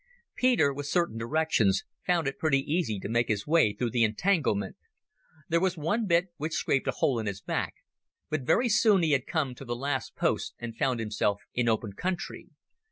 Peter, 0.35 0.73
with 0.73 0.87
certain 0.87 1.15
directions, 1.19 1.83
found 2.07 2.27
it 2.27 2.39
pretty 2.39 2.57
easy 2.57 2.99
to 2.99 3.07
make 3.07 3.27
his 3.27 3.45
way 3.45 3.71
through 3.71 3.91
the 3.91 4.03
entanglement. 4.03 4.75
There 5.47 5.59
was 5.59 5.77
one 5.77 6.07
bit 6.07 6.29
which 6.37 6.55
scraped 6.55 6.87
a 6.87 6.91
hole 6.97 7.19
in 7.19 7.27
his 7.27 7.39
back, 7.39 7.75
but 8.27 8.41
very 8.41 8.67
soon 8.67 9.03
he 9.03 9.11
had 9.11 9.27
come 9.27 9.53
to 9.53 9.63
the 9.63 9.75
last 9.75 10.15
posts 10.15 10.55
and 10.57 10.75
found 10.75 10.99
himself 10.99 11.43
in 11.53 11.69
open 11.69 11.93
country. 11.93 12.47